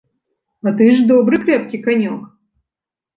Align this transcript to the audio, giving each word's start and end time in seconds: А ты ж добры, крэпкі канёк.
А 0.69 0.71
ты 0.79 0.87
ж 0.99 1.03
добры, 1.11 1.39
крэпкі 1.43 1.81
канёк. 1.89 2.25